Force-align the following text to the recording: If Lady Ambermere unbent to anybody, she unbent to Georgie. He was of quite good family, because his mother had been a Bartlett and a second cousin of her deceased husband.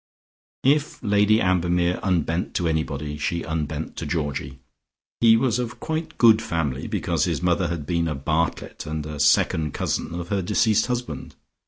If 0.63 0.97
Lady 1.03 1.39
Ambermere 1.39 1.99
unbent 2.01 2.55
to 2.55 2.67
anybody, 2.67 3.19
she 3.19 3.43
unbent 3.45 3.95
to 3.97 4.07
Georgie. 4.07 4.57
He 5.19 5.37
was 5.37 5.59
of 5.59 5.79
quite 5.79 6.17
good 6.17 6.41
family, 6.41 6.87
because 6.87 7.25
his 7.25 7.43
mother 7.43 7.67
had 7.67 7.85
been 7.85 8.07
a 8.07 8.15
Bartlett 8.15 8.87
and 8.87 9.05
a 9.05 9.19
second 9.19 9.75
cousin 9.75 10.15
of 10.19 10.29
her 10.29 10.41
deceased 10.41 10.87
husband. 10.87 11.35